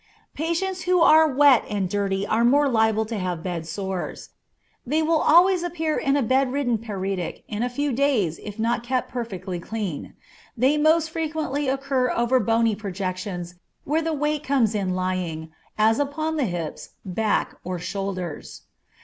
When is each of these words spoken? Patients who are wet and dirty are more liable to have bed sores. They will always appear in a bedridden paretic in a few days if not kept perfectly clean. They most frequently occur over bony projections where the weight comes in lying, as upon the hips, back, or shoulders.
Patients 0.33 0.81
who 0.89 0.99
are 0.99 1.27
wet 1.27 1.63
and 1.69 1.87
dirty 1.87 2.25
are 2.25 2.43
more 2.43 2.67
liable 2.67 3.05
to 3.05 3.19
have 3.19 3.43
bed 3.43 3.67
sores. 3.67 4.29
They 4.83 5.03
will 5.03 5.21
always 5.21 5.61
appear 5.61 5.95
in 5.95 6.15
a 6.17 6.23
bedridden 6.23 6.79
paretic 6.79 7.43
in 7.47 7.61
a 7.61 7.69
few 7.69 7.93
days 7.93 8.39
if 8.41 8.57
not 8.57 8.81
kept 8.81 9.11
perfectly 9.11 9.59
clean. 9.59 10.15
They 10.57 10.75
most 10.75 11.11
frequently 11.11 11.69
occur 11.69 12.09
over 12.15 12.39
bony 12.39 12.75
projections 12.75 13.53
where 13.83 14.01
the 14.01 14.11
weight 14.11 14.43
comes 14.43 14.73
in 14.73 14.95
lying, 14.95 15.51
as 15.77 15.99
upon 15.99 16.35
the 16.35 16.45
hips, 16.45 16.95
back, 17.05 17.53
or 17.63 17.77
shoulders. 17.77 18.63